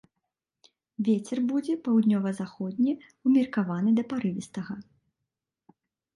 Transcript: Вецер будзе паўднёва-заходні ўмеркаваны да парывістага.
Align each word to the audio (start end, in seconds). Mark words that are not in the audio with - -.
Вецер 1.09 1.37
будзе 1.51 1.75
паўднёва-заходні 1.87 2.91
ўмеркаваны 3.25 3.89
да 4.01 4.09
парывістага. 4.17 4.73